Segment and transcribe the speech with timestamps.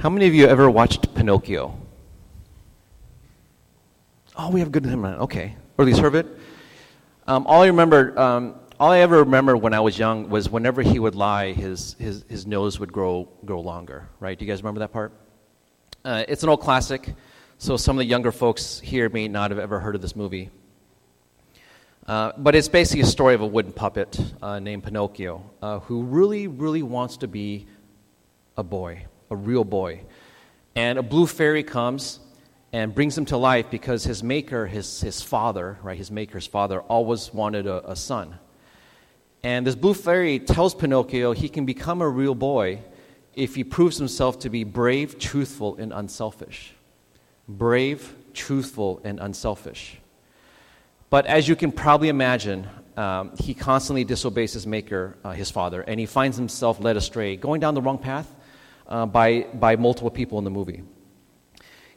[0.00, 1.78] How many of you ever watched Pinocchio?
[4.34, 5.12] Oh, we have good memory.
[5.18, 6.26] Okay, or at least.
[7.26, 10.80] Um, all I remember, um, all I ever remember when I was young was whenever
[10.80, 14.08] he would lie, his his his nose would grow grow longer.
[14.20, 14.38] Right?
[14.38, 15.12] Do you guys remember that part?
[16.02, 17.14] Uh, it's an old classic,
[17.58, 20.48] so some of the younger folks here may not have ever heard of this movie.
[22.06, 26.04] Uh, but it's basically a story of a wooden puppet uh, named Pinocchio uh, who
[26.04, 27.66] really, really wants to be
[28.56, 30.02] a boy, a real boy.
[30.74, 32.20] And a blue fairy comes
[32.72, 36.80] and brings him to life because his maker, his, his father, right, his maker's father,
[36.82, 38.38] always wanted a, a son.
[39.42, 42.82] And this blue fairy tells Pinocchio he can become a real boy
[43.34, 46.74] if he proves himself to be brave, truthful, and unselfish.
[47.48, 49.98] Brave, truthful, and unselfish.
[51.08, 55.80] But as you can probably imagine, um, he constantly disobeys his maker, uh, his father,
[55.82, 58.32] and he finds himself led astray, going down the wrong path
[58.90, 60.82] uh, by, by multiple people in the movie.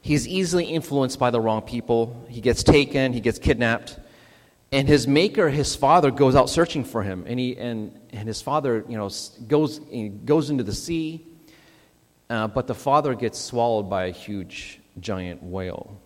[0.01, 2.25] He's easily influenced by the wrong people.
[2.29, 3.99] He gets taken, he gets kidnapped,
[4.71, 7.25] and his maker, his father, goes out searching for him.
[7.27, 9.09] And, he, and, and his father you know,
[9.47, 11.25] goes, goes into the sea,
[12.29, 15.99] uh, but the father gets swallowed by a huge, giant whale.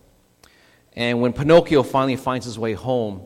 [0.94, 3.22] And when Pinocchio finally finds his way home,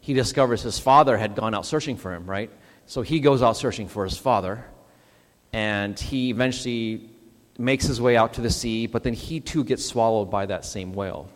[0.00, 2.50] he discovers his father had gone out searching for him, right?
[2.86, 4.64] So he goes out searching for his father,
[5.52, 7.10] and he eventually
[7.58, 10.64] makes his way out to the sea, but then he too gets swallowed by that
[10.64, 11.28] same whale.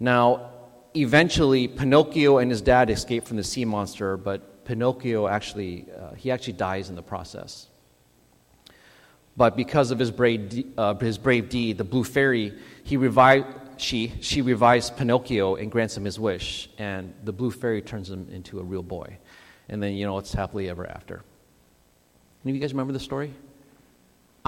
[0.00, 0.50] Now,
[0.94, 6.30] eventually, Pinocchio and his dad escape from the sea monster, but Pinocchio actually, uh, he
[6.30, 7.66] actually dies in the process.
[9.36, 14.12] But because of his brave, uh, his brave deed, the blue fairy, he revived, she,
[14.20, 18.58] she revives Pinocchio and grants him his wish, and the blue fairy turns him into
[18.58, 19.16] a real boy.
[19.68, 21.22] And then, you know, it's happily ever after.
[22.44, 23.32] Any of you guys remember the story?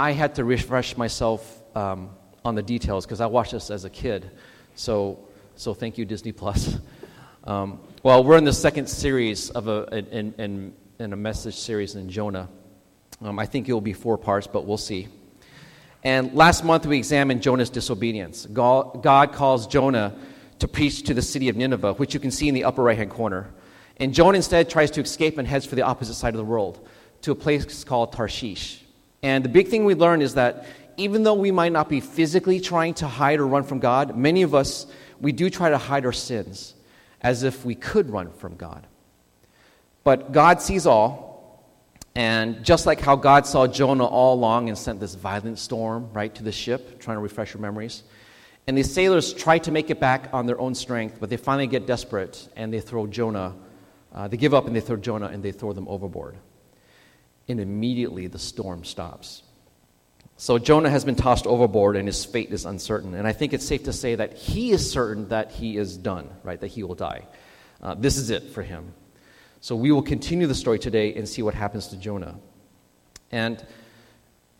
[0.00, 2.08] I had to refresh myself um,
[2.42, 4.30] on the details because I watched this as a kid.
[4.74, 5.18] So,
[5.56, 6.78] so thank you, Disney Plus.
[7.44, 11.96] Um, well, we're in the second series of a, in, in, in a message series
[11.96, 12.48] in Jonah.
[13.20, 15.08] Um, I think it will be four parts, but we'll see.
[16.02, 18.46] And last month we examined Jonah's disobedience.
[18.46, 20.16] God calls Jonah
[20.60, 22.96] to preach to the city of Nineveh, which you can see in the upper right
[22.96, 23.50] hand corner.
[23.98, 26.88] And Jonah instead tries to escape and heads for the opposite side of the world
[27.20, 28.79] to a place called Tarshish.
[29.22, 30.66] And the big thing we learn is that
[30.96, 34.42] even though we might not be physically trying to hide or run from God, many
[34.42, 34.86] of us,
[35.20, 36.74] we do try to hide our sins
[37.20, 38.86] as if we could run from God.
[40.04, 41.30] But God sees all,
[42.14, 46.34] and just like how God saw Jonah all along and sent this violent storm, right,
[46.34, 48.02] to the ship, trying to refresh your memories.
[48.66, 51.66] And these sailors try to make it back on their own strength, but they finally
[51.66, 53.54] get desperate and they throw Jonah,
[54.14, 56.36] uh, they give up and they throw Jonah and they throw them overboard.
[57.50, 59.42] And immediately the storm stops.
[60.36, 63.14] So Jonah has been tossed overboard and his fate is uncertain.
[63.14, 66.30] And I think it's safe to say that he is certain that he is done,
[66.42, 67.26] right, that he will die.
[67.82, 68.94] Uh, this is it for him.
[69.60, 72.38] So we will continue the story today and see what happens to Jonah.
[73.30, 73.62] And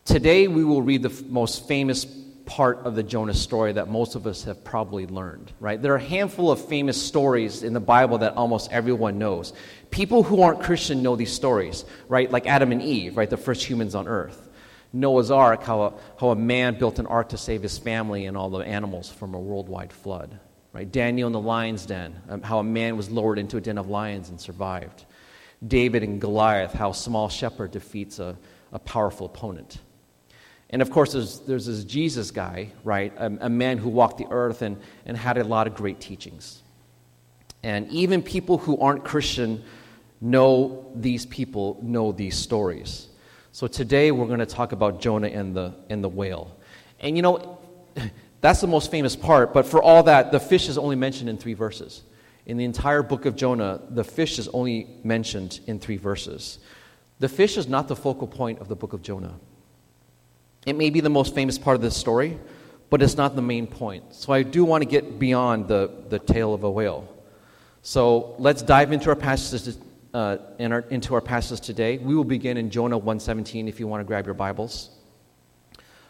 [0.04, 2.04] today we will read the f- most famous
[2.50, 5.80] part of the Jonah story that most of us have probably learned, right?
[5.80, 9.52] There are a handful of famous stories in the Bible that almost everyone knows.
[9.92, 12.28] People who aren't Christian know these stories, right?
[12.28, 13.30] Like Adam and Eve, right?
[13.30, 14.48] The first humans on earth.
[14.92, 18.36] Noah's Ark, how a, how a man built an ark to save his family and
[18.36, 20.40] all the animals from a worldwide flood.
[20.72, 20.90] Right?
[20.90, 23.88] Daniel in the lion's den, um, how a man was lowered into a den of
[23.88, 25.04] lions and survived.
[25.64, 28.36] David and Goliath, how a small shepherd defeats a,
[28.72, 29.78] a powerful opponent.
[30.70, 33.12] And of course, there's, there's this Jesus guy, right?
[33.16, 36.62] A, a man who walked the earth and, and had a lot of great teachings.
[37.62, 39.62] And even people who aren't Christian
[40.20, 43.08] know these people, know these stories.
[43.52, 46.56] So today we're going to talk about Jonah and the, and the whale.
[47.00, 47.58] And you know,
[48.40, 51.36] that's the most famous part, but for all that, the fish is only mentioned in
[51.36, 52.02] three verses.
[52.46, 56.58] In the entire book of Jonah, the fish is only mentioned in three verses.
[57.18, 59.34] The fish is not the focal point of the book of Jonah.
[60.66, 62.38] It may be the most famous part of this story,
[62.90, 64.14] but it's not the main point.
[64.14, 67.08] So I do want to get beyond the, the tale of a whale.
[67.82, 69.78] So let's dive into our passages
[70.12, 71.98] uh, in our, into our passages today.
[71.98, 74.90] We will begin in Jonah 1:17 if you want to grab your Bibles.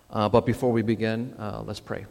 [0.09, 2.07] Uh, but before we begin, uh, let's pray.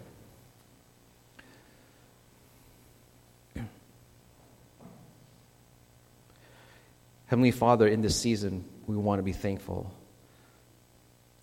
[7.25, 9.91] Heavenly Father, in this season, we want to be thankful.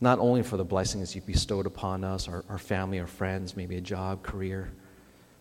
[0.00, 3.76] Not only for the blessings you've bestowed upon us, our, our family, our friends, maybe
[3.76, 4.70] a job, career,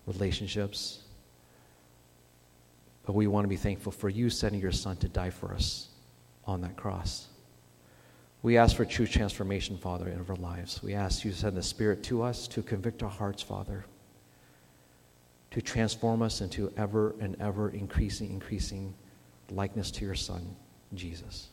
[0.05, 0.99] relationships,
[3.05, 5.89] but we want to be thankful for you sending your Son to die for us
[6.45, 7.27] on that cross.
[8.41, 10.81] We ask for true transformation, Father, in our lives.
[10.81, 13.85] We ask you to send the Spirit to us to convict our hearts, Father,
[15.51, 18.93] to transform us into ever and ever increasing, increasing
[19.51, 20.55] likeness to your Son,
[20.93, 21.49] Jesus.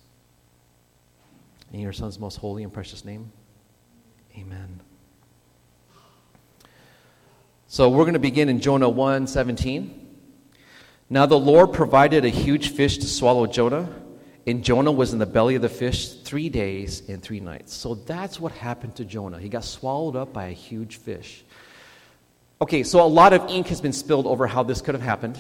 [1.73, 3.33] In your Son's most holy and precious name,
[4.39, 4.81] amen.
[7.67, 9.99] So we're going to begin in Jonah 1 17.
[11.09, 13.89] Now the Lord provided a huge fish to swallow Jonah
[14.47, 17.73] and Jonah was in the belly of the fish three days and three nights.
[17.73, 19.39] So that's what happened to Jonah.
[19.39, 21.45] He got swallowed up by a huge fish.
[22.61, 25.39] Okay, so a lot of ink has been spilled over how this could have happened.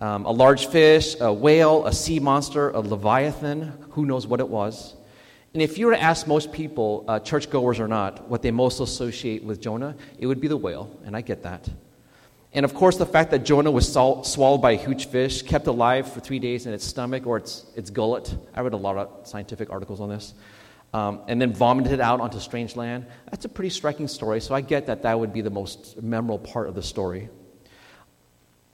[0.00, 4.48] Um, a large fish, a whale, a sea monster, a leviathan, who knows what it
[4.48, 4.94] was.
[5.54, 8.80] And if you were to ask most people, uh, churchgoers or not, what they most
[8.80, 11.68] associate with Jonah, it would be the whale, and I get that.
[12.52, 16.10] And of course, the fact that Jonah was swallowed by a huge fish, kept alive
[16.10, 18.34] for three days in its stomach or its, its gullet.
[18.54, 20.34] I read a lot of scientific articles on this.
[20.94, 23.04] Um, and then vomited out onto strange land.
[23.30, 26.38] That's a pretty striking story, so I get that that would be the most memorable
[26.38, 27.28] part of the story.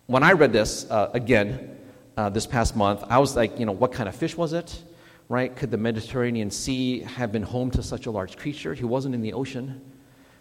[0.06, 1.76] When I read this uh, again
[2.16, 4.80] uh, this past month, I was like, you know, what kind of fish was it?
[5.28, 5.54] Right?
[5.54, 8.74] Could the Mediterranean Sea have been home to such a large creature?
[8.74, 9.80] He wasn't in the ocean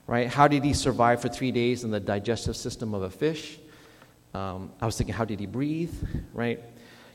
[0.07, 0.27] right?
[0.27, 3.59] How did he survive for three days in the digestive system of a fish?
[4.33, 5.93] Um, I was thinking, how did he breathe,
[6.33, 6.59] right?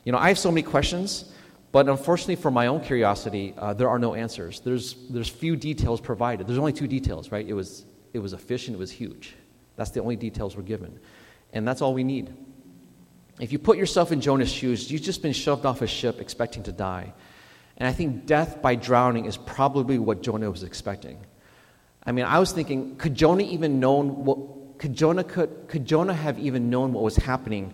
[0.05, 1.31] You know, I have so many questions,
[1.71, 4.61] but unfortunately, for my own curiosity, uh, there are no answers.
[4.61, 6.47] There's, there's few details provided.
[6.47, 7.45] There's only two details, right?
[7.47, 9.35] It was, it was a fish and it was huge.
[9.75, 10.99] That's the only details we're given.
[11.53, 12.33] And that's all we need.
[13.39, 16.63] If you put yourself in Jonah's shoes, you've just been shoved off a ship expecting
[16.63, 17.13] to die.
[17.79, 21.17] And I think death by drowning is probably what Jonah was expecting.
[22.03, 24.37] I mean, I was thinking, could Jonah even known what
[24.79, 27.73] could Jonah could, could Jonah have even known what was happening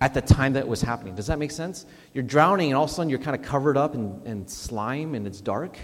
[0.00, 1.14] at the time that it was happening?
[1.14, 1.86] Does that make sense?
[2.12, 5.14] You're drowning and all of a sudden you're kind of covered up in, in slime
[5.14, 5.78] and it's dark.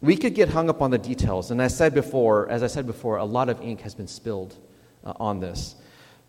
[0.00, 2.86] We could get hung up on the details, and I said before, as I said
[2.86, 4.56] before, a lot of ink has been spilled
[5.04, 5.76] uh, on this.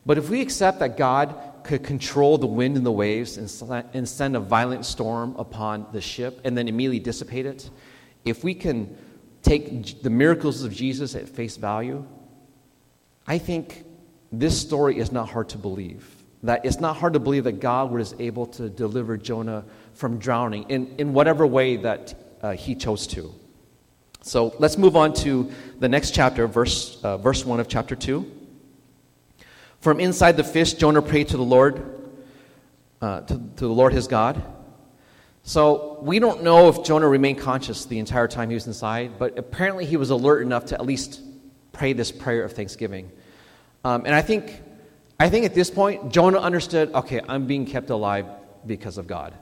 [0.06, 4.36] But if we accept that God could control the wind and the waves and, send
[4.36, 7.70] a violent storm upon the ship and then immediately dissipate it,
[8.26, 8.96] if we can
[9.42, 12.06] take the miracles of Jesus at face value,
[13.28, 13.86] I think
[14.32, 16.10] this story is not hard to believe.
[16.44, 19.64] That it's not hard to believe that God was able to deliver Jonah
[19.94, 23.34] from drowning in, in whatever way that uh, he chose to.
[24.22, 28.43] So let's move on to the next chapter, verse, uh, verse 1 of chapter 2.
[29.84, 31.84] From inside the fish, Jonah prayed to the Lord,
[33.02, 34.42] uh, to, to the Lord his God.
[35.42, 39.38] So we don't know if Jonah remained conscious the entire time he was inside, but
[39.38, 41.20] apparently he was alert enough to at least
[41.74, 43.12] pray this prayer of thanksgiving.
[43.84, 44.62] Um, and I think,
[45.20, 48.28] I think at this point, Jonah understood okay, I'm being kept alive
[48.66, 49.34] because of God.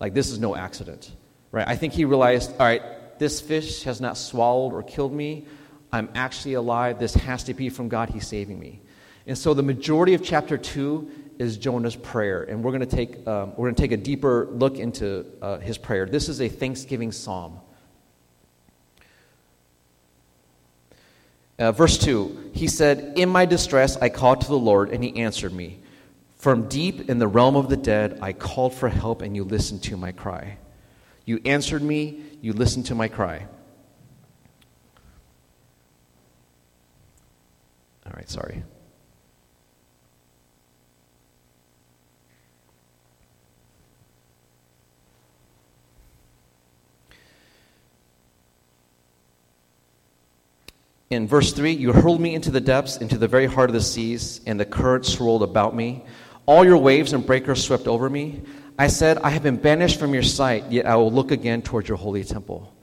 [0.00, 1.12] Like, this is no accident.
[1.52, 1.68] Right?
[1.68, 2.82] I think he realized all right,
[3.20, 5.46] this fish has not swallowed or killed me.
[5.92, 6.98] I'm actually alive.
[6.98, 8.10] This has to be from God.
[8.10, 8.80] He's saving me.
[9.26, 13.26] And so the majority of chapter 2 is Jonah's prayer, and we're going to take,
[13.26, 16.06] um, we're going to take a deeper look into uh, his prayer.
[16.06, 17.58] This is a thanksgiving psalm.
[21.58, 25.16] Uh, verse 2 He said, In my distress I called to the Lord, and he
[25.16, 25.80] answered me.
[26.36, 29.82] From deep in the realm of the dead I called for help, and you listened
[29.84, 30.58] to my cry.
[31.24, 33.46] You answered me, you listened to my cry.
[38.06, 38.62] All right, sorry.
[51.10, 53.80] In verse 3, you hurled me into the depths, into the very heart of the
[53.80, 56.04] seas, and the currents swirled about me.
[56.46, 58.42] All your waves and breakers swept over me.
[58.78, 61.88] I said, I have been banished from your sight, yet I will look again towards
[61.88, 62.74] your holy temple.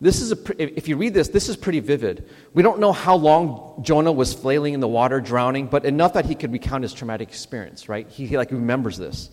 [0.00, 2.28] This is a, if you read this, this is pretty vivid.
[2.52, 6.26] We don't know how long Jonah was flailing in the water, drowning, but enough that
[6.26, 8.08] he could recount his traumatic experience, right?
[8.08, 9.30] He, he like remembers this.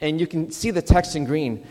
[0.00, 1.66] And you can see the text in green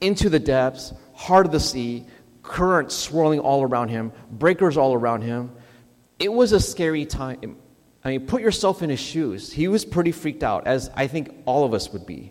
[0.00, 2.06] into the depths, heart of the sea,
[2.42, 5.52] currents swirling all around him, breakers all around him.
[6.22, 7.56] It was a scary time.
[8.04, 9.52] I mean, put yourself in his shoes.
[9.52, 12.30] He was pretty freaked out, as I think all of us would be.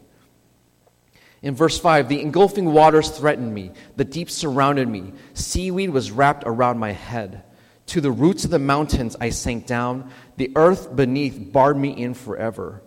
[1.41, 6.43] In verse 5, the engulfing waters threatened me, the deep surrounded me, seaweed was wrapped
[6.45, 7.43] around my head.
[7.87, 12.13] To the roots of the mountains I sank down, the earth beneath barred me in
[12.13, 12.81] forever.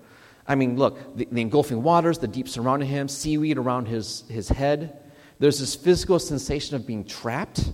[0.47, 4.49] I mean, look, the, the engulfing waters, the deep surrounding him, seaweed around his, his
[4.49, 4.99] head.
[5.39, 7.73] There's this physical sensation of being trapped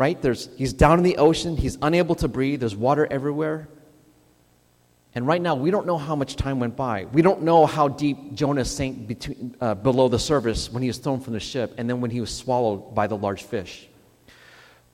[0.00, 0.22] right?
[0.22, 3.68] There's, he's down in the ocean, he's unable to breathe, there's water everywhere.
[5.14, 7.04] And right now, we don't know how much time went by.
[7.04, 10.96] We don't know how deep Jonah sank between, uh, below the surface when he was
[10.96, 13.88] thrown from the ship and then when he was swallowed by the large fish.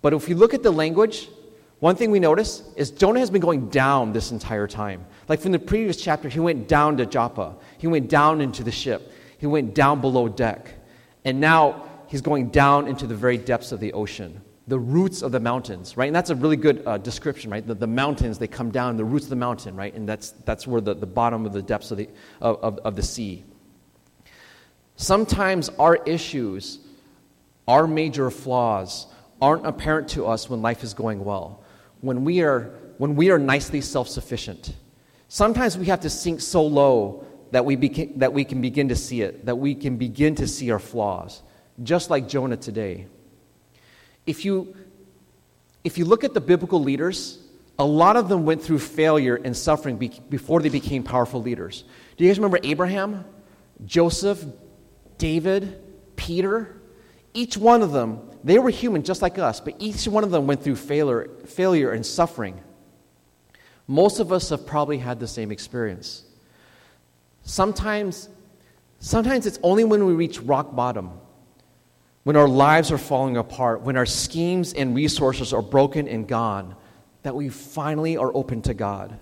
[0.02, 1.28] But if you look at the language,
[1.78, 5.06] one thing we notice is Jonah has been going down this entire time.
[5.28, 8.72] Like from the previous chapter, he went down to Joppa, he went down into the
[8.72, 10.68] ship, he went down below deck.
[11.25, 15.30] And now he's going down into the very depths of the ocean the roots of
[15.30, 16.06] the mountains, right?
[16.06, 17.64] And that's a really good uh, description, right?
[17.64, 19.94] The, the, mountains, they come down, the roots of the mountain, right?
[19.94, 22.08] And that's, that's where the, the bottom of the depths of the,
[22.40, 23.44] of, of, the sea.
[24.96, 26.80] Sometimes our issues,
[27.68, 29.06] our major flaws,
[29.40, 31.62] aren't apparent to us when life is going well,
[32.00, 34.75] when we are, when we are nicely self sufficient.
[35.28, 38.96] Sometimes we have to sink so low that we, beca- that we can begin to
[38.96, 41.42] see it, that we can begin to see our flaws,
[41.85, 43.06] just like Jonah today
[44.26, 44.75] if you,
[45.85, 47.38] if you look at the biblical leaders,
[47.78, 51.85] a lot of them went through failure and suffering be, before they became powerful leaders.
[52.16, 53.25] Do you guys remember Abraham,
[53.85, 54.45] Joseph,
[55.18, 55.83] David,
[56.16, 56.80] Peter?
[57.35, 60.47] Each one of them, they were human just like us, but each one of them
[60.47, 62.61] went through failure, failure and suffering.
[63.87, 66.25] Most of us have probably had the same experience.
[67.42, 68.28] Sometimes,
[68.99, 71.12] sometimes it's only when we reach rock bottom
[72.26, 76.75] when our lives are falling apart, when our schemes and resources are broken and gone,
[77.23, 79.16] that we finally are open to God.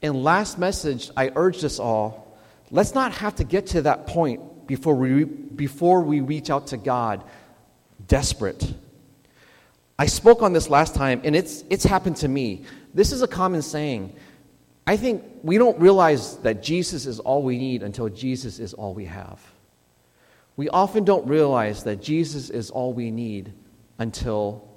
[0.00, 2.34] And last message, I urge us all
[2.70, 6.78] let's not have to get to that point before we, before we reach out to
[6.78, 7.22] God
[8.06, 8.72] desperate.
[9.98, 12.64] I spoke on this last time, and it's, it's happened to me.
[12.94, 14.16] This is a common saying.
[14.86, 18.94] I think we don't realize that Jesus is all we need until Jesus is all
[18.94, 19.53] we have.
[20.56, 23.52] We often don't realize that Jesus is all we need
[23.98, 24.68] until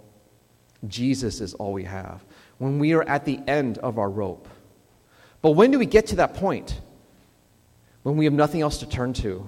[0.87, 2.23] Jesus is all we have,
[2.57, 4.47] when we are at the end of our rope.
[5.41, 6.79] But when do we get to that point?
[8.03, 9.47] When we have nothing else to turn to.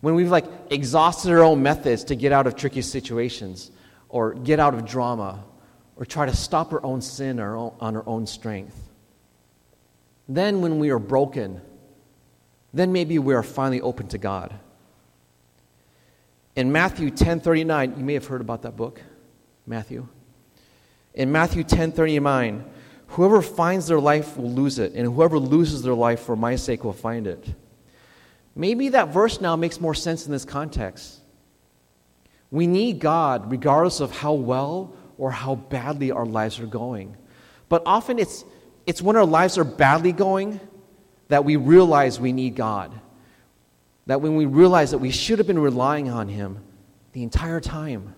[0.00, 3.70] When we've like exhausted our own methods to get out of tricky situations
[4.08, 5.44] or get out of drama
[5.96, 8.76] or try to stop our own sin on our own strength.
[10.28, 11.60] Then when we are broken,
[12.72, 14.54] then maybe we are finally open to God.
[16.56, 19.00] In Matthew 10:39, you may have heard about that book,
[19.66, 20.08] Matthew.
[21.14, 22.64] In Matthew 10:39,
[23.08, 26.84] whoever finds their life will lose it, and whoever loses their life for my sake
[26.84, 27.44] will find it.
[28.56, 31.20] Maybe that verse now makes more sense in this context.
[32.50, 37.16] We need God regardless of how well or how badly our lives are going.
[37.68, 38.44] But often it's,
[38.86, 40.58] it's when our lives are badly going
[41.28, 42.92] that we realize we need God
[44.10, 46.58] that when we realize that we should have been relying on Him
[47.12, 48.12] the entire time.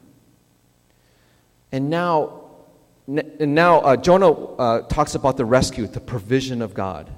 [1.70, 2.44] And now,
[3.06, 7.10] and now uh, Jonah uh, talks about the rescue, the provision of God.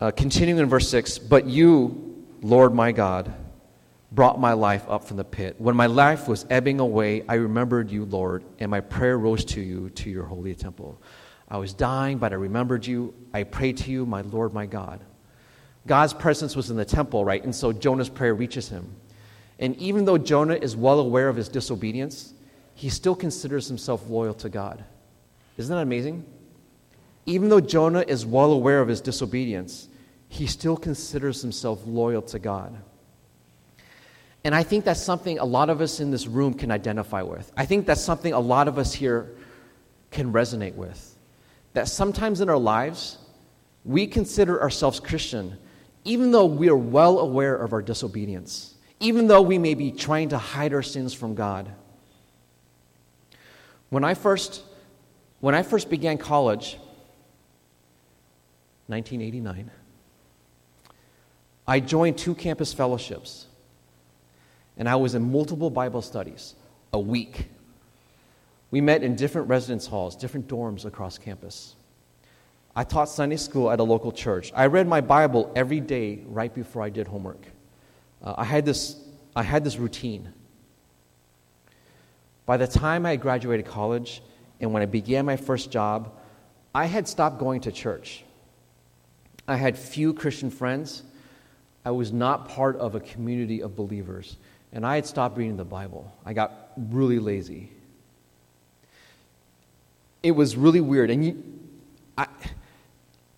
[0.00, 3.30] Uh, continuing in verse 6 But you, Lord my God,
[4.10, 5.56] brought my life up from the pit.
[5.58, 9.60] When my life was ebbing away, I remembered you, Lord, and my prayer rose to
[9.60, 10.98] you, to your holy temple.
[11.46, 13.12] I was dying, but I remembered you.
[13.34, 15.00] I prayed to you, my Lord, my God.
[15.88, 17.42] God's presence was in the temple, right?
[17.42, 18.94] And so Jonah's prayer reaches him.
[19.58, 22.32] And even though Jonah is well aware of his disobedience,
[22.74, 24.84] he still considers himself loyal to God.
[25.56, 26.24] Isn't that amazing?
[27.26, 29.88] Even though Jonah is well aware of his disobedience,
[30.28, 32.76] he still considers himself loyal to God.
[34.44, 37.50] And I think that's something a lot of us in this room can identify with.
[37.56, 39.34] I think that's something a lot of us here
[40.10, 41.18] can resonate with.
[41.72, 43.18] That sometimes in our lives,
[43.84, 45.58] we consider ourselves Christian
[46.04, 50.30] even though we are well aware of our disobedience, even though we may be trying
[50.30, 51.70] to hide our sins from God.
[53.90, 54.62] When I first,
[55.40, 56.78] when I first began college,
[58.88, 59.70] 1989,
[61.66, 63.46] I joined two campus fellowships,
[64.76, 66.54] and I was in multiple Bible studies
[66.92, 67.46] a week.
[68.70, 71.74] We met in different residence halls, different dorms across campus.
[72.78, 74.52] I taught Sunday school at a local church.
[74.54, 77.44] I read my Bible every day right before I did homework.
[78.22, 78.94] Uh, I, had this,
[79.34, 80.32] I had this routine.
[82.46, 84.22] By the time I graduated college
[84.60, 86.20] and when I began my first job,
[86.72, 88.22] I had stopped going to church.
[89.48, 91.02] I had few Christian friends.
[91.84, 94.36] I was not part of a community of believers.
[94.72, 96.12] And I had stopped reading the Bible.
[96.24, 97.72] I got really lazy.
[100.22, 101.10] It was really weird.
[101.10, 101.57] And you,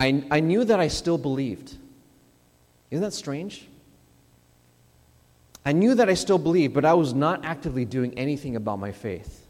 [0.00, 1.76] I, I knew that I still believed.
[2.90, 3.68] Isn't that strange?
[5.64, 8.92] I knew that I still believed, but I was not actively doing anything about my
[8.92, 9.46] faith.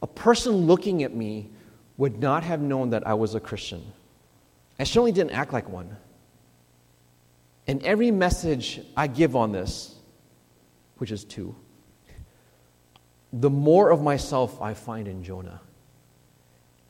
[0.00, 1.50] A person looking at me
[1.96, 3.82] would not have known that I was a Christian.
[4.78, 5.96] I certainly didn't act like one.
[7.66, 9.94] And every message I give on this,
[10.96, 11.54] which is two,
[13.32, 15.60] the more of myself I find in Jonah.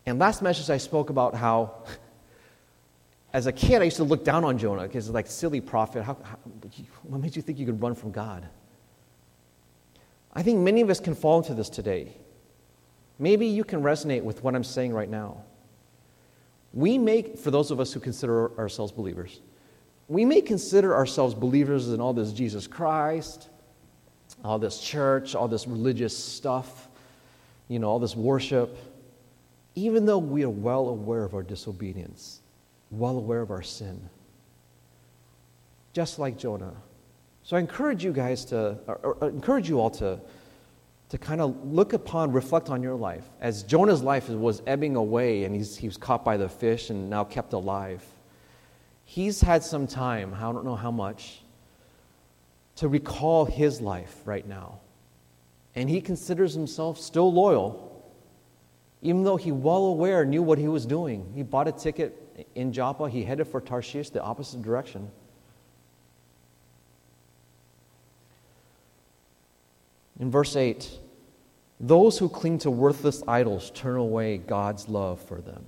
[0.07, 1.85] And last message I spoke about how,
[3.33, 6.03] as a kid, I used to look down on Jonah because like silly prophet.
[6.03, 6.39] How, how,
[7.03, 8.49] what made you think you could run from God?
[10.33, 12.17] I think many of us can fall into this today.
[13.19, 15.45] Maybe you can resonate with what I'm saying right now.
[16.73, 19.41] We make, for those of us who consider ourselves believers,
[20.09, 23.49] we may consider ourselves believers in all this Jesus Christ,
[24.45, 26.89] all this church, all this religious stuff,
[27.69, 28.77] you know, all this worship,
[29.75, 32.40] even though we are well aware of our disobedience,
[32.91, 34.09] well aware of our sin.
[35.93, 36.75] Just like Jonah.
[37.43, 40.21] So I encourage you guys to, or, or encourage you all to,
[41.09, 43.25] to kind of look upon, reflect on your life.
[43.41, 47.11] As Jonah's life was ebbing away and he's, he was caught by the fish and
[47.11, 48.05] now kept alive,
[49.05, 51.41] he's had some time, I don't know how much,
[52.77, 54.79] to recall his life right now.
[55.75, 58.05] And he considers himself still loyal,
[59.03, 61.33] even though he well aware knew what he was doing.
[61.35, 65.11] He bought a ticket in Joppa, he headed for Tarshish, the opposite direction.
[70.19, 70.89] In verse 8,
[71.81, 75.65] those who cling to worthless idols turn away God's love for them.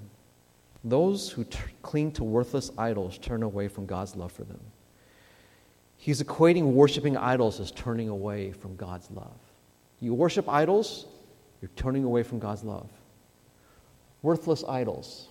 [0.85, 4.61] Those who t- cling to worthless idols turn away from God's love for them.
[5.97, 9.39] He's equating worshiping idols as turning away from God's love.
[10.01, 11.07] You worship idols,
[11.61, 12.91] you're turning away from God's love.
[14.21, 15.29] Worthless idols.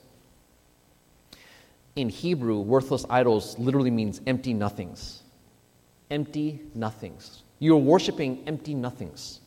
[1.95, 5.23] In Hebrew, worthless idols literally means empty nothings.
[6.09, 7.43] Empty nothings.
[7.59, 9.39] You're worshiping empty nothings.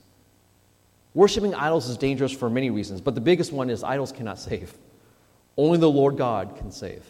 [1.14, 4.74] Worshiping idols is dangerous for many reasons, but the biggest one is idols cannot save.
[5.56, 7.04] Only the Lord God can save.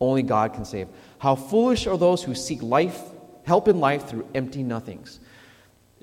[0.00, 0.88] Only God can save.
[1.18, 2.98] How foolish are those who seek life
[3.44, 5.20] help in life through empty nothings.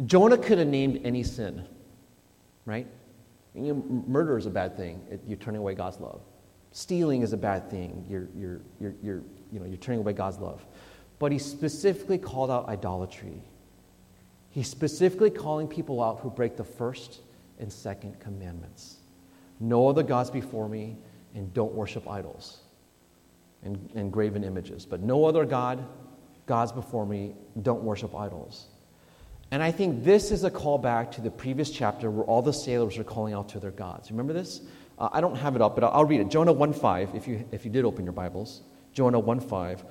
[0.06, 1.66] Jonah could have named any sin,
[2.66, 2.88] right?
[3.56, 5.02] Murder is a bad thing.
[5.26, 6.22] You're turning away God's love.
[6.72, 8.06] Stealing is a bad thing.
[8.10, 10.66] You're, you're, you're, you're, you know, you're turning away God's love.
[11.20, 13.42] But he specifically called out idolatry.
[14.50, 17.22] He's specifically calling people out who break the first
[17.60, 18.98] and second commandments.
[19.60, 20.98] No other gods before me,
[21.34, 22.60] and don't worship idols
[23.64, 24.86] and, and graven images.
[24.86, 25.84] But no other God
[26.48, 28.68] gods before me, don't worship idols.
[29.52, 32.98] And I think this is a callback to the previous chapter where all the sailors
[32.98, 34.10] are calling out to their gods.
[34.10, 34.62] Remember this?
[34.98, 36.30] Uh, I don't have it up, but I'll, I'll read it.
[36.30, 38.62] Jonah 1.5, if you, if you did open your Bibles.
[38.94, 39.84] Jonah 1.5.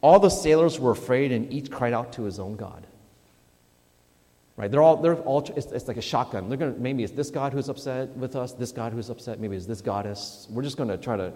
[0.00, 2.86] All the sailors were afraid and each cried out to his own God.
[4.56, 4.70] Right?
[4.70, 6.48] They're all, they're all it's, it's like a shotgun.
[6.48, 9.56] They're gonna, maybe it's this God who's upset with us, this God who's upset, maybe
[9.56, 10.46] it's this goddess.
[10.50, 11.32] We're just going to try to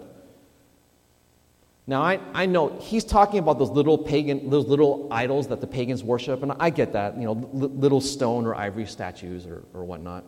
[1.89, 5.65] now, I, I know he's talking about those little pagan, those little idols that the
[5.65, 9.83] pagans worship, and I get that, you know, little stone or ivory statues or, or
[9.83, 10.23] whatnot.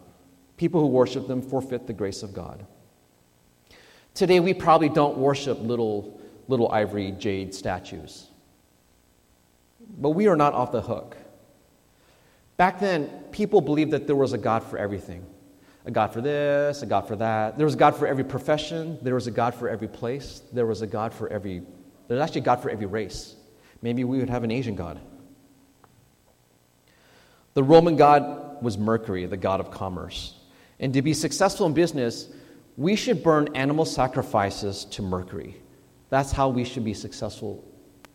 [0.58, 2.65] People who worship them forfeit the grace of God.
[4.13, 8.28] Today, we probably don't worship little, little ivory jade statues.
[9.97, 11.17] But we are not off the hook.
[12.58, 15.26] Back then, people believed that there was a God for everything
[15.86, 17.58] a God for this, a God for that.
[17.58, 19.00] There was a God for every profession.
[19.02, 20.41] There was a God for every place.
[20.54, 21.63] There was a God for every,
[22.08, 23.36] there's actually a God for every race.
[23.82, 25.00] Maybe we would have an Asian God.
[27.54, 30.36] The Roman God was Mercury, the god of commerce.
[30.80, 32.30] And to be successful in business,
[32.77, 35.62] we should burn animal sacrifices to Mercury.
[36.10, 37.63] That's how we should be successful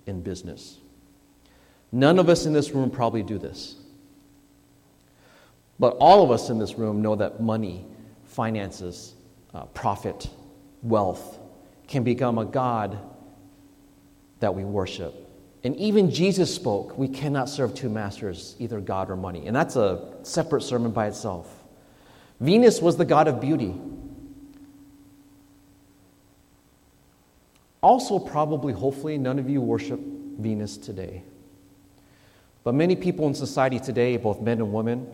[0.07, 0.79] in business.
[1.93, 3.77] None of us in this room probably do this.
[5.79, 7.87] But all of us in this room know that money,
[8.25, 9.15] finances,
[9.55, 10.29] uh, profit,
[10.83, 11.39] wealth
[11.87, 12.99] can become a God
[14.41, 15.15] that we worship.
[15.65, 19.47] And even Jesus spoke, we cannot serve two masters, either God or money.
[19.47, 21.65] And that's a separate sermon by itself.
[22.41, 23.75] Venus was the god of beauty.
[27.87, 31.23] Also, probably, hopefully, none of you worship Venus today.
[32.65, 35.07] But many people in society today, both men and women,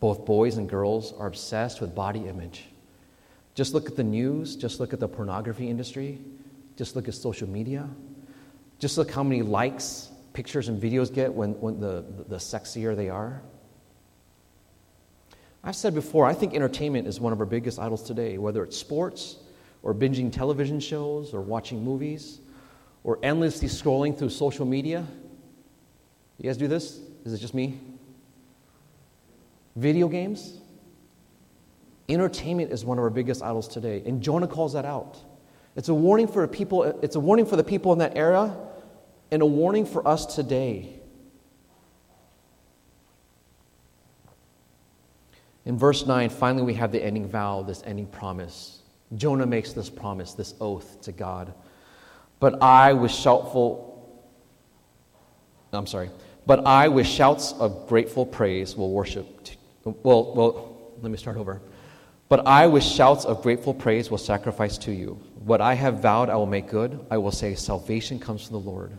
[0.00, 2.64] both boys and girls are obsessed with body image.
[3.54, 6.18] Just look at the news, just look at the pornography industry,
[6.78, 7.86] just look at social media.
[8.78, 13.10] Just look how many likes pictures and videos get when, when the, the sexier they
[13.10, 13.42] are.
[15.62, 18.78] I've said before, I think entertainment is one of our biggest idols today, whether it's
[18.78, 19.36] sports
[19.82, 22.40] or binging television shows or watching movies
[23.04, 25.06] or endlessly scrolling through social media.
[26.38, 27.00] You guys do this?
[27.24, 27.80] Is it just me?
[29.76, 30.58] Video games.
[32.08, 34.02] Entertainment is one of our biggest idols today.
[34.06, 35.18] And Jonah calls that out.
[35.76, 38.56] It's a warning for people, it's a warning for the people in that era
[39.30, 40.94] and a warning for us today.
[45.64, 48.80] In verse 9, finally, we have the ending vow, this ending promise.
[49.16, 51.52] Jonah makes this promise, this oath to God.
[52.40, 53.84] But I, with shoutful,
[55.72, 56.10] I'm sorry,
[56.46, 59.26] but I, with shouts of grateful praise, will worship.
[59.84, 61.60] Well, well, let me start over.
[62.28, 65.14] But I, with shouts of grateful praise, will sacrifice to you.
[65.44, 67.04] What I have vowed, I will make good.
[67.10, 68.92] I will say, Salvation comes from the Lord.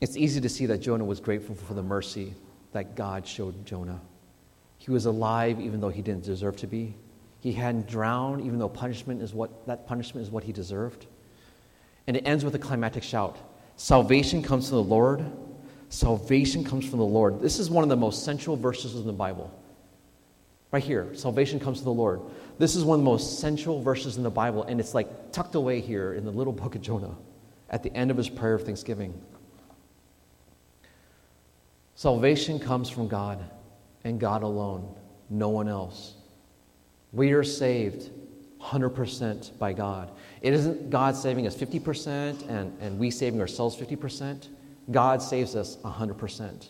[0.00, 2.34] It's easy to see that Jonah was grateful for the mercy
[2.72, 4.00] that God showed Jonah.
[4.78, 6.94] He was alive even though he didn't deserve to be.
[7.44, 11.04] He hadn't drowned even though punishment is what that punishment is what he deserved.
[12.06, 13.36] And it ends with a climactic shout.
[13.76, 15.30] Salvation comes from the Lord.
[15.90, 17.42] Salvation comes from the Lord.
[17.42, 19.52] This is one of the most central verses in the Bible.
[20.72, 22.22] Right here, salvation comes from the Lord.
[22.58, 25.54] This is one of the most central verses in the Bible, and it's like tucked
[25.54, 27.14] away here in the little book of Jonah
[27.68, 29.20] at the end of his prayer of thanksgiving.
[31.94, 33.44] Salvation comes from God
[34.02, 34.94] and God alone,
[35.28, 36.13] no one else.
[37.14, 38.10] We are saved
[38.60, 40.10] 100% by God.
[40.42, 44.48] It isn't God saving us 50% and, and we saving ourselves 50%.
[44.90, 46.68] God saves us 100%.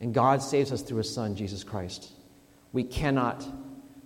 [0.00, 2.12] And God saves us through His Son, Jesus Christ.
[2.72, 3.44] We cannot,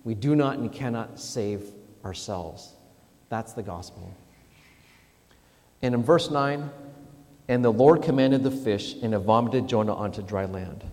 [0.03, 1.63] we do not and cannot save
[2.03, 2.73] ourselves.
[3.29, 4.11] That's the gospel.
[5.81, 6.69] And in verse 9,
[7.47, 10.83] and the Lord commanded the fish, and it vomited Jonah onto dry land.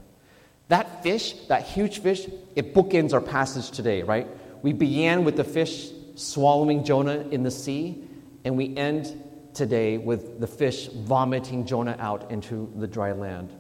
[0.69, 4.27] That fish, that huge fish, it bookends our passage today, right?
[4.63, 8.05] We began with the fish swallowing Jonah in the sea,
[8.45, 9.23] and we end
[9.55, 13.53] today with the fish vomiting Jonah out into the dry land.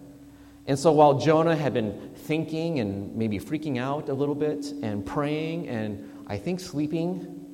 [0.66, 5.04] And so while Jonah had been thinking and maybe freaking out a little bit and
[5.04, 7.44] praying and I think sleeping,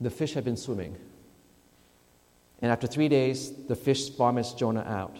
[0.00, 0.96] the fish had been swimming.
[2.62, 5.16] And after three days, the fish vomits Jonah out.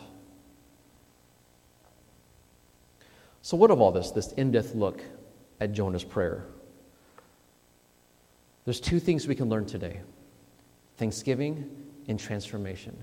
[3.42, 5.02] So, what of all this, this in depth look
[5.64, 6.44] at Jonah's prayer?
[8.64, 10.00] There's two things we can learn today
[10.96, 11.68] thanksgiving
[12.06, 12.96] and transformation.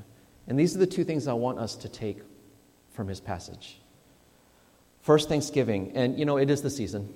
[0.47, 2.19] And these are the two things I want us to take
[2.93, 3.79] from his passage.
[5.01, 5.91] First, thanksgiving.
[5.95, 7.13] And you know, it is the season.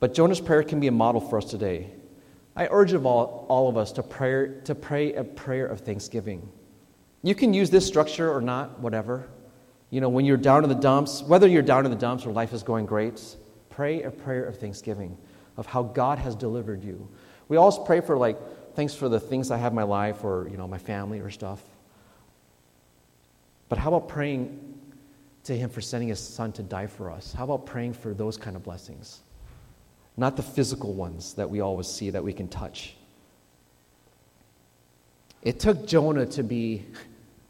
[0.00, 1.90] But Jonah's prayer can be a model for us today.
[2.56, 6.48] I urge of all, all of us to pray, to pray a prayer of thanksgiving.
[7.22, 9.28] You can use this structure or not, whatever.
[9.90, 12.32] You know, when you're down in the dumps, whether you're down in the dumps or
[12.32, 13.22] life is going great,
[13.80, 15.16] pray a prayer of thanksgiving
[15.56, 17.08] of how God has delivered you.
[17.48, 18.36] We always pray for like
[18.74, 21.30] thanks for the things I have in my life or you know my family or
[21.30, 21.62] stuff.
[23.70, 24.78] But how about praying
[25.44, 27.32] to him for sending his son to die for us?
[27.32, 29.20] How about praying for those kind of blessings?
[30.14, 32.94] Not the physical ones that we always see that we can touch.
[35.40, 36.84] It took Jonah to be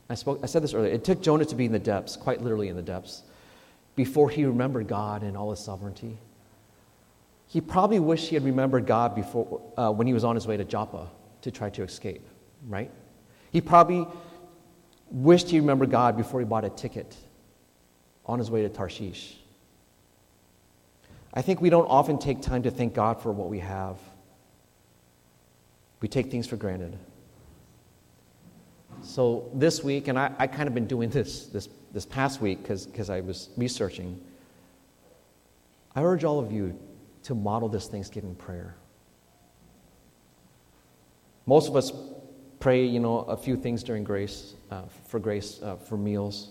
[0.09, 0.93] I, spoke, I said this earlier.
[0.93, 3.23] It took Jonah to be in the depths, quite literally in the depths,
[3.97, 6.19] before he remembered God and all his sovereignty.
[7.47, 10.57] He probably wished he had remembered God before, uh, when he was on his way
[10.57, 11.09] to Joppa
[11.43, 12.27] to try to escape,
[12.69, 12.91] right?
[13.51, 14.07] He probably
[15.11, 17.17] wished he remembered God before he bought a ticket
[18.25, 19.37] on his way to Tarshish.
[21.35, 23.99] I think we don't often take time to thank God for what we have.
[26.01, 26.97] We take things for granted.
[29.03, 32.63] So this week, and I, I kind of been doing this this, this past week
[32.63, 34.21] because I was researching,
[35.95, 36.79] I urge all of you
[37.25, 38.75] to model this Thanksgiving prayer.
[41.47, 41.93] Most of us
[42.61, 46.51] pray, you know, a few things during grace, uh, for grace, uh, for meals.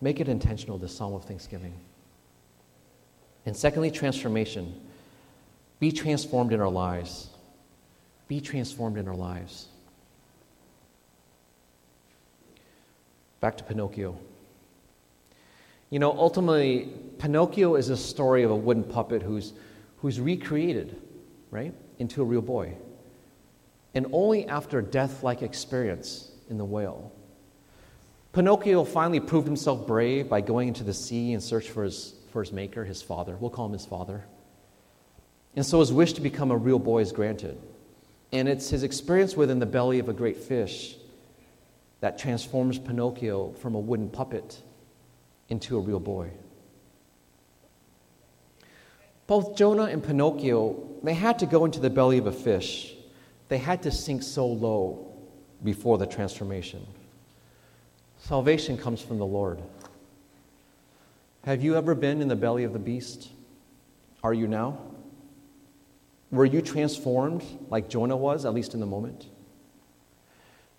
[0.00, 1.74] Make it intentional, this psalm of thanksgiving.
[3.44, 4.80] And secondly, transformation.
[5.78, 7.28] Be transformed in our lives.
[8.28, 9.66] Be transformed in our lives.
[13.42, 14.16] Back to Pinocchio.
[15.90, 19.52] You know, ultimately, Pinocchio is a story of a wooden puppet who's,
[19.98, 20.96] who's recreated,
[21.50, 22.74] right, into a real boy.
[23.96, 27.10] And only after a death like experience in the whale.
[28.32, 32.44] Pinocchio finally proved himself brave by going into the sea in search for his, for
[32.44, 33.36] his maker, his father.
[33.40, 34.24] We'll call him his father.
[35.56, 37.60] And so his wish to become a real boy is granted.
[38.30, 40.94] And it's his experience within the belly of a great fish
[42.02, 44.60] that transforms Pinocchio from a wooden puppet
[45.48, 46.28] into a real boy.
[49.28, 52.92] Both Jonah and Pinocchio, they had to go into the belly of a fish.
[53.48, 55.12] They had to sink so low
[55.62, 56.84] before the transformation.
[58.18, 59.62] Salvation comes from the Lord.
[61.44, 63.28] Have you ever been in the belly of the beast?
[64.24, 64.76] Are you now?
[66.32, 69.26] Were you transformed like Jonah was, at least in the moment?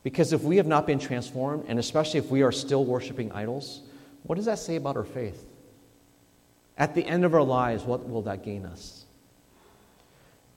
[0.03, 3.81] Because if we have not been transformed, and especially if we are still worshiping idols,
[4.23, 5.45] what does that say about our faith?
[6.77, 9.05] At the end of our lives, what will that gain us?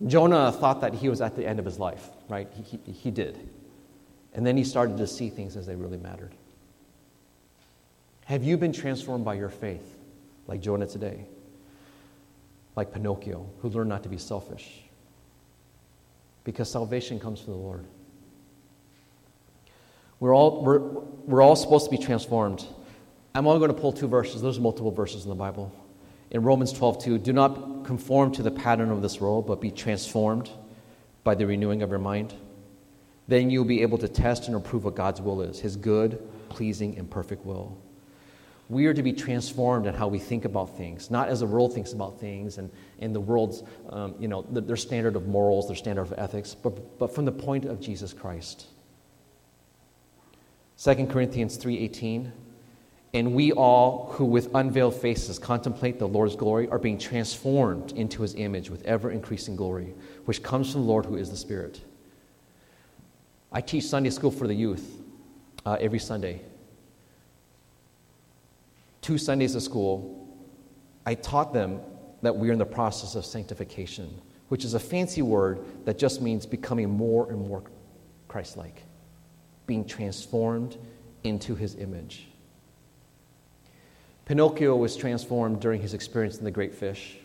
[0.07, 2.49] Jonah thought that he was at the end of his life, right?
[2.55, 3.49] He, he, he did.
[4.35, 6.35] And then he started to see things as they really mattered.
[8.27, 9.97] Have you been transformed by your faith,
[10.47, 11.25] like Jonah today?
[12.75, 14.83] Like Pinocchio, who learned not to be selfish?
[16.45, 17.85] Because salvation comes from the Lord.
[20.19, 22.65] We're all, we're, we're all supposed to be transformed.
[23.35, 24.41] I'm only going to pull two verses.
[24.41, 25.75] There's multiple verses in the Bible.
[26.31, 29.71] In Romans 12, 2, do not conform to the pattern of this world, but be
[29.71, 30.51] transformed
[31.23, 32.35] by the renewing of your mind.
[33.29, 36.97] Then you'll be able to test and approve what God's will is his good, pleasing,
[36.97, 37.77] and perfect will.
[38.69, 41.73] We are to be transformed in how we think about things, not as the world
[41.73, 45.77] thinks about things and, and the world's, um, you know, their standard of morals, their
[45.77, 48.67] standard of ethics, but, but from the point of Jesus Christ.
[50.79, 52.33] 2 Corinthians 3:18
[53.15, 58.21] and we all who with unveiled faces contemplate the Lord's glory are being transformed into
[58.21, 59.95] his image with ever increasing glory
[60.27, 61.81] which comes from the Lord who is the Spirit.
[63.51, 65.01] I teach Sunday school for the youth
[65.65, 66.43] uh, every Sunday.
[69.01, 70.29] Two Sundays of school,
[71.07, 71.81] I taught them
[72.23, 76.45] that we're in the process of sanctification, which is a fancy word that just means
[76.45, 77.63] becoming more and more
[78.29, 78.83] Christ like
[79.67, 80.77] being transformed
[81.25, 82.29] into his image.
[84.25, 87.17] Pinocchio was transformed during his experience in the great fish.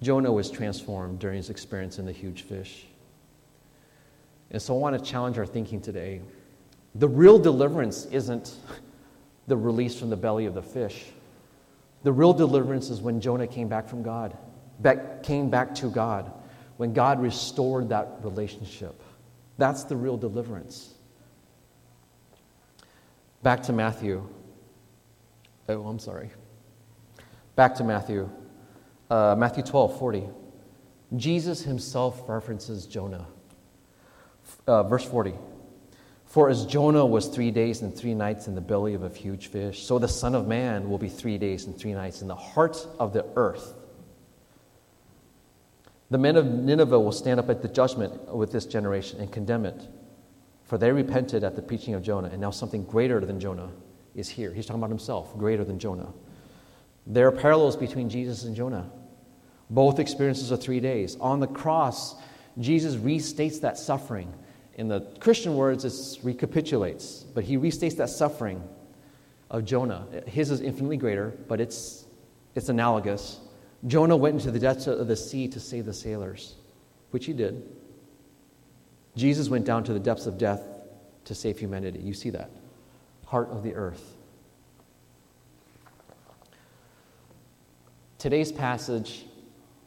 [0.00, 2.86] Jonah was transformed during his experience in the huge fish.
[4.50, 6.20] And so I want to challenge our thinking today.
[6.96, 8.54] The real deliverance isn't
[9.46, 11.06] the release from the belly of the fish.
[12.02, 14.36] The real deliverance is when Jonah came back from God,
[14.80, 16.32] back, came back to God,
[16.76, 19.00] when God restored that relationship.
[19.56, 20.91] That's the real deliverance.
[23.42, 24.28] Back to Matthew.
[25.68, 26.30] Oh, I'm sorry.
[27.56, 28.30] Back to Matthew.
[29.10, 30.28] Uh, Matthew 12, 40.
[31.16, 33.26] Jesus himself references Jonah.
[34.66, 35.34] Uh, verse 40.
[36.24, 39.48] For as Jonah was three days and three nights in the belly of a huge
[39.48, 42.36] fish, so the Son of Man will be three days and three nights in the
[42.36, 43.74] heart of the earth.
[46.10, 49.66] The men of Nineveh will stand up at the judgment with this generation and condemn
[49.66, 49.82] it
[50.72, 53.68] for they repented at the preaching of Jonah, and now something greater than Jonah
[54.14, 54.54] is here.
[54.54, 56.10] He's talking about himself, greater than Jonah.
[57.06, 58.90] There are parallels between Jesus and Jonah.
[59.68, 61.18] Both experiences are three days.
[61.20, 62.14] On the cross,
[62.58, 64.32] Jesus restates that suffering.
[64.76, 68.66] In the Christian words, it recapitulates, but he restates that suffering
[69.50, 70.06] of Jonah.
[70.26, 72.06] His is infinitely greater, but it's,
[72.54, 73.40] it's analogous.
[73.86, 76.54] Jonah went into the depths of the sea to save the sailors,
[77.10, 77.62] which he did.
[79.16, 80.62] Jesus went down to the depths of death
[81.24, 82.00] to save humanity.
[82.00, 82.50] You see that.
[83.26, 84.16] Heart of the earth.
[88.18, 89.26] Today's passage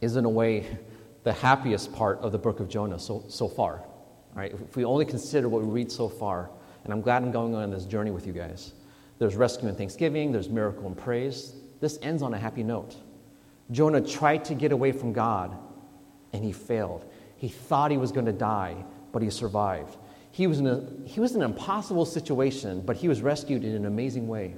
[0.01, 0.77] is, in a way,
[1.23, 3.79] the happiest part of the book of Jonah so, so far.
[3.79, 3.88] All
[4.35, 4.51] right?
[4.51, 6.49] If we only consider what we read so far,
[6.83, 8.73] and I'm glad I'm going on this journey with you guys.
[9.17, 11.55] There's rescue and thanksgiving, there's miracle and praise.
[11.79, 12.95] This ends on a happy note.
[13.71, 15.57] Jonah tried to get away from God,
[16.33, 17.09] and he failed.
[17.38, 18.83] He thought he was going to die,
[19.15, 19.95] but he survived.
[20.32, 23.73] He was, in a, he was in an impossible situation, but he was rescued in
[23.73, 24.56] an amazing way.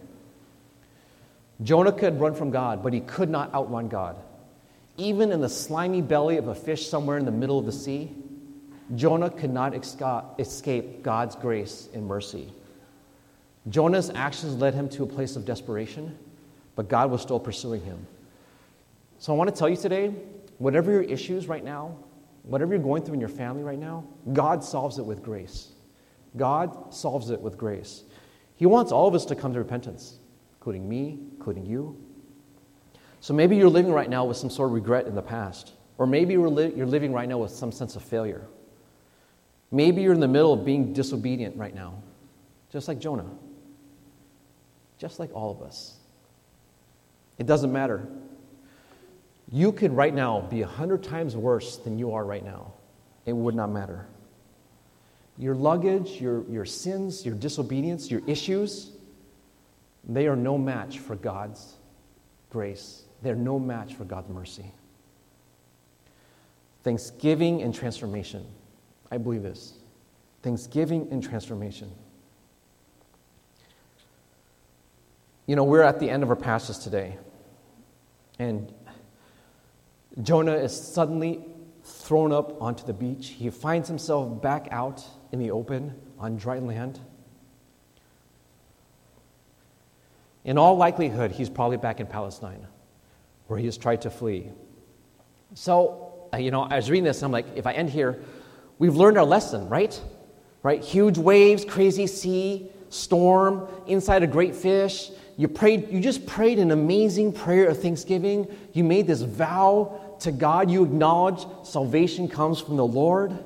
[1.61, 4.15] Jonah could run from God, but he could not outrun God.
[4.97, 8.11] Even in the slimy belly of a fish somewhere in the middle of the sea,
[8.95, 12.51] Jonah could not escape God's grace and mercy.
[13.69, 16.17] Jonah's actions led him to a place of desperation,
[16.75, 18.07] but God was still pursuing him.
[19.19, 20.15] So I want to tell you today
[20.57, 21.95] whatever your issues right now,
[22.47, 25.73] Whatever you're going through in your family right now, God solves it with grace.
[26.37, 28.03] God solves it with grace.
[28.55, 30.17] He wants all of us to come to repentance,
[30.57, 32.01] including me, including you.
[33.19, 36.07] So maybe you're living right now with some sort of regret in the past, or
[36.07, 38.47] maybe you're, li- you're living right now with some sense of failure.
[39.69, 42.01] Maybe you're in the middle of being disobedient right now,
[42.71, 43.29] just like Jonah,
[44.97, 45.97] just like all of us.
[47.37, 48.07] It doesn't matter.
[49.51, 52.73] You could right now be a hundred times worse than you are right now.
[53.25, 54.05] It would not matter.
[55.37, 58.91] Your luggage, your, your sins, your disobedience, your issues,
[60.07, 61.75] they are no match for God's
[62.49, 63.03] grace.
[63.21, 64.71] They're no match for God's mercy.
[66.83, 68.45] Thanksgiving and transformation.
[69.11, 69.73] I believe this.
[70.41, 71.91] Thanksgiving and transformation.
[75.45, 77.17] You know, we're at the end of our passage today.
[78.39, 78.73] And
[80.21, 81.45] Jonah is suddenly
[81.83, 83.29] thrown up onto the beach.
[83.29, 86.99] He finds himself back out in the open on dry land.
[90.43, 92.65] In all likelihood, he's probably back in Palestine,
[93.47, 94.49] where he has tried to flee.
[95.53, 98.21] So, uh, you know, I was reading this, and I'm like, if I end here,
[98.79, 99.99] we've learned our lesson, right?
[100.63, 100.83] Right?
[100.83, 105.11] Huge waves, crazy sea, storm, inside a great fish.
[105.35, 108.47] You prayed, you just prayed an amazing prayer of thanksgiving.
[108.73, 110.69] You made this vow to God.
[110.69, 113.37] You acknowledge salvation comes from the Lord.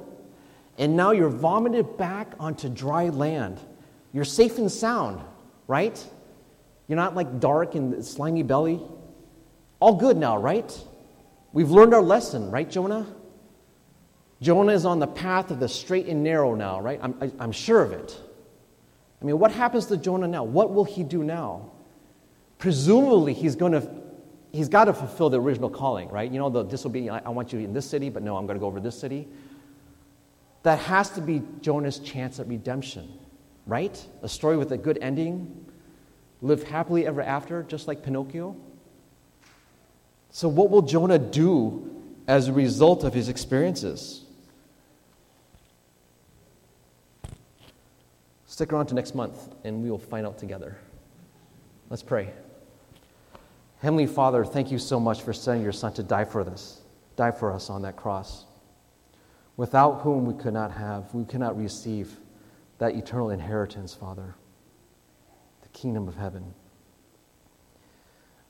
[0.78, 3.60] And now you're vomited back onto dry land.
[4.14, 5.22] You're safe and sound,
[5.68, 6.04] right?
[6.88, 8.82] You're not like dark and slimy belly.
[9.80, 10.78] All good now, right?
[11.54, 13.08] We've learned our lesson, right, Jonah?
[14.42, 17.00] Jonah is on the path of the straight and narrow now, right?
[17.02, 18.20] I'm, I, am i am sure of it.
[19.22, 20.44] I mean, what happens to Jonah now?
[20.44, 21.72] What will he do now?
[22.58, 24.01] Presumably, he's going to
[24.52, 26.30] he's got to fulfill the original calling, right?
[26.30, 28.56] You know, the disobedient, I, I want you in this city, but no, I'm going
[28.56, 29.28] to go over this city.
[30.64, 33.12] That has to be Jonah's chance at redemption,
[33.66, 34.04] right?
[34.22, 35.66] A story with a good ending,
[36.42, 38.56] live happily ever after, just like Pinocchio.
[40.30, 44.24] So, what will Jonah do as a result of his experiences?
[48.46, 50.78] Stick around to next month and we will find out together.
[51.90, 52.32] Let's pray.
[53.82, 56.82] Heavenly Father, thank you so much for sending your Son to die for us,
[57.16, 58.46] die for us on that cross.
[59.58, 62.16] Without whom we could not have, we cannot receive
[62.78, 64.36] that eternal inheritance, Father,
[65.64, 66.54] the kingdom of heaven.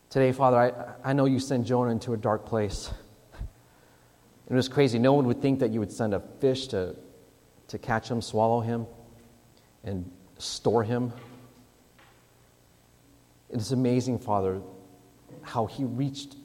[0.10, 0.58] Today, Father,
[1.04, 2.92] I, I know you sent Jonah into a dark place.
[4.50, 5.00] It was crazy.
[5.00, 6.94] No one would think that you would send a fish to,
[7.70, 8.86] to catch him, swallow him,
[9.86, 11.14] and store him.
[13.50, 14.62] It is amazing, Father,
[15.44, 16.36] how he reached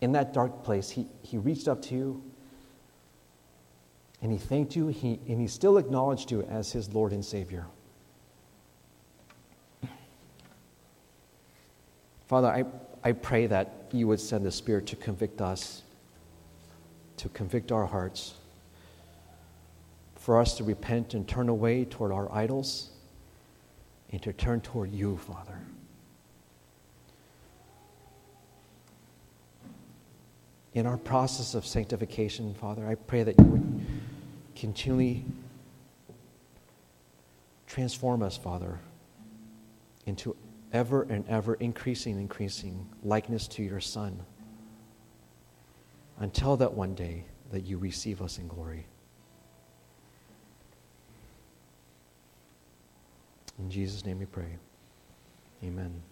[0.00, 2.22] in that dark place, he, he reached up to you
[4.22, 7.66] and he thanked you, he, and he still acknowledged you as his Lord and Savior.
[12.26, 12.64] Father, I,
[13.02, 15.82] I pray that you would send the Spirit to convict us,
[17.16, 18.34] to convict our hearts,
[20.16, 22.90] for us to repent and turn away toward our idols,
[24.12, 25.58] and to turn toward you, Father.
[30.74, 33.86] In our process of sanctification, Father, I pray that you would
[34.54, 35.24] continually
[37.66, 38.78] transform us, Father,
[40.06, 40.36] into
[40.72, 44.20] ever and ever increasing, increasing likeness to your Son
[46.18, 48.86] until that one day that you receive us in glory.
[53.58, 54.56] In Jesus' name we pray.
[55.64, 56.02] Amen.